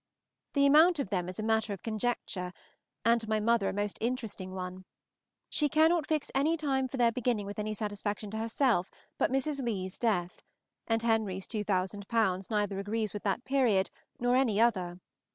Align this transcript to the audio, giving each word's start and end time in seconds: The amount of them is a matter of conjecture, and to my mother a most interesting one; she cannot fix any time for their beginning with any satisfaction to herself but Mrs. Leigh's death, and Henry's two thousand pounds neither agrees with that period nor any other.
The 0.53 0.65
amount 0.65 0.97
of 0.97 1.11
them 1.11 1.29
is 1.29 1.37
a 1.37 1.43
matter 1.43 1.73
of 1.73 1.83
conjecture, 1.83 2.53
and 3.05 3.21
to 3.21 3.29
my 3.29 3.39
mother 3.39 3.69
a 3.69 3.73
most 3.73 3.99
interesting 4.01 4.51
one; 4.55 4.83
she 5.47 5.69
cannot 5.69 6.07
fix 6.07 6.31
any 6.33 6.57
time 6.57 6.87
for 6.87 6.97
their 6.97 7.11
beginning 7.11 7.45
with 7.45 7.59
any 7.59 7.75
satisfaction 7.75 8.31
to 8.31 8.37
herself 8.39 8.89
but 9.19 9.31
Mrs. 9.31 9.63
Leigh's 9.63 9.99
death, 9.99 10.41
and 10.87 11.03
Henry's 11.03 11.45
two 11.45 11.63
thousand 11.63 12.07
pounds 12.07 12.49
neither 12.49 12.79
agrees 12.79 13.13
with 13.13 13.21
that 13.21 13.43
period 13.45 13.91
nor 14.19 14.35
any 14.35 14.59
other. 14.59 14.97